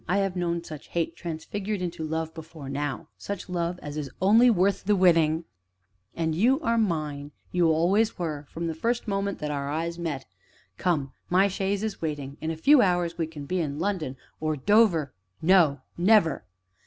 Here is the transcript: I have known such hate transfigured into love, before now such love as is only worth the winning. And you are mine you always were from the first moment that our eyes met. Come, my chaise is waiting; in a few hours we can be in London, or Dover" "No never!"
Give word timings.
I 0.09 0.17
have 0.17 0.35
known 0.35 0.63
such 0.63 0.87
hate 0.87 1.15
transfigured 1.15 1.79
into 1.79 2.03
love, 2.03 2.33
before 2.33 2.69
now 2.69 3.09
such 3.19 3.47
love 3.47 3.77
as 3.83 3.97
is 3.97 4.09
only 4.19 4.49
worth 4.49 4.85
the 4.85 4.95
winning. 4.95 5.43
And 6.15 6.33
you 6.33 6.59
are 6.61 6.79
mine 6.79 7.33
you 7.51 7.69
always 7.69 8.17
were 8.17 8.47
from 8.51 8.65
the 8.65 8.73
first 8.73 9.07
moment 9.07 9.37
that 9.37 9.51
our 9.51 9.69
eyes 9.69 9.99
met. 9.99 10.25
Come, 10.79 11.13
my 11.29 11.47
chaise 11.47 11.83
is 11.83 12.01
waiting; 12.01 12.37
in 12.41 12.49
a 12.49 12.57
few 12.57 12.81
hours 12.81 13.19
we 13.19 13.27
can 13.27 13.45
be 13.45 13.59
in 13.59 13.77
London, 13.77 14.17
or 14.39 14.57
Dover" 14.57 15.13
"No 15.59 15.81
never!" 15.99 16.45